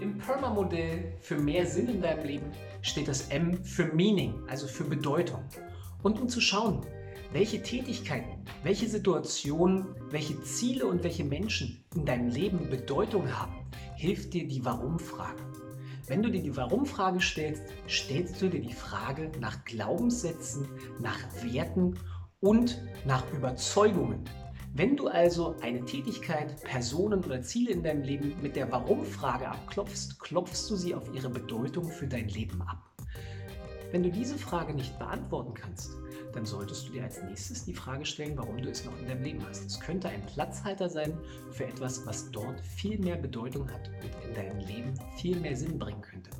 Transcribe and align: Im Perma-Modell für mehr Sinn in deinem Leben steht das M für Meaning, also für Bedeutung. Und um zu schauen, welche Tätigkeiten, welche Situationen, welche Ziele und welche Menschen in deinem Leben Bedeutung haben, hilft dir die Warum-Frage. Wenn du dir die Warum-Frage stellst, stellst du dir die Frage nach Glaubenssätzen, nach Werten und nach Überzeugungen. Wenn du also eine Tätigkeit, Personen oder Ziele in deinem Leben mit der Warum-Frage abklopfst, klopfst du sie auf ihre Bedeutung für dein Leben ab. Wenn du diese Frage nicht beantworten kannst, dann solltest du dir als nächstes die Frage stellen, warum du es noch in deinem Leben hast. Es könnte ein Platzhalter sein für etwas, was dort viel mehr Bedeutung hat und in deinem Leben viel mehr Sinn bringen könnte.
Im 0.00 0.16
Perma-Modell 0.16 1.12
für 1.20 1.36
mehr 1.36 1.66
Sinn 1.66 1.88
in 1.88 2.00
deinem 2.00 2.26
Leben 2.26 2.52
steht 2.80 3.06
das 3.06 3.28
M 3.28 3.62
für 3.62 3.84
Meaning, 3.84 4.32
also 4.48 4.66
für 4.66 4.84
Bedeutung. 4.84 5.44
Und 6.02 6.18
um 6.18 6.26
zu 6.26 6.40
schauen, 6.40 6.86
welche 7.32 7.62
Tätigkeiten, 7.62 8.42
welche 8.62 8.88
Situationen, 8.88 9.94
welche 10.08 10.42
Ziele 10.42 10.86
und 10.86 11.04
welche 11.04 11.24
Menschen 11.24 11.84
in 11.94 12.06
deinem 12.06 12.28
Leben 12.28 12.70
Bedeutung 12.70 13.30
haben, 13.30 13.54
hilft 13.96 14.32
dir 14.32 14.48
die 14.48 14.64
Warum-Frage. 14.64 15.42
Wenn 16.06 16.22
du 16.22 16.30
dir 16.30 16.42
die 16.42 16.56
Warum-Frage 16.56 17.20
stellst, 17.20 17.62
stellst 17.86 18.40
du 18.40 18.48
dir 18.48 18.62
die 18.62 18.72
Frage 18.72 19.30
nach 19.38 19.66
Glaubenssätzen, 19.66 20.66
nach 20.98 21.18
Werten 21.42 21.98
und 22.40 22.82
nach 23.04 23.30
Überzeugungen. 23.34 24.24
Wenn 24.72 24.96
du 24.96 25.08
also 25.08 25.56
eine 25.62 25.84
Tätigkeit, 25.84 26.62
Personen 26.62 27.24
oder 27.24 27.42
Ziele 27.42 27.72
in 27.72 27.82
deinem 27.82 28.02
Leben 28.02 28.40
mit 28.40 28.54
der 28.54 28.70
Warum-Frage 28.70 29.48
abklopfst, 29.48 30.20
klopfst 30.20 30.70
du 30.70 30.76
sie 30.76 30.94
auf 30.94 31.12
ihre 31.12 31.28
Bedeutung 31.28 31.90
für 31.90 32.06
dein 32.06 32.28
Leben 32.28 32.62
ab. 32.62 32.90
Wenn 33.90 34.04
du 34.04 34.10
diese 34.10 34.38
Frage 34.38 34.72
nicht 34.72 34.96
beantworten 34.98 35.54
kannst, 35.54 35.96
dann 36.32 36.46
solltest 36.46 36.86
du 36.86 36.92
dir 36.92 37.02
als 37.02 37.20
nächstes 37.24 37.64
die 37.64 37.74
Frage 37.74 38.06
stellen, 38.06 38.38
warum 38.38 38.58
du 38.58 38.70
es 38.70 38.84
noch 38.84 38.96
in 39.00 39.08
deinem 39.08 39.24
Leben 39.24 39.44
hast. 39.48 39.66
Es 39.66 39.80
könnte 39.80 40.08
ein 40.08 40.24
Platzhalter 40.26 40.88
sein 40.88 41.18
für 41.50 41.64
etwas, 41.66 42.06
was 42.06 42.30
dort 42.30 42.60
viel 42.60 42.98
mehr 43.00 43.16
Bedeutung 43.16 43.68
hat 43.68 43.90
und 44.02 44.28
in 44.28 44.34
deinem 44.34 44.60
Leben 44.60 44.94
viel 45.16 45.40
mehr 45.40 45.56
Sinn 45.56 45.80
bringen 45.80 46.02
könnte. 46.02 46.30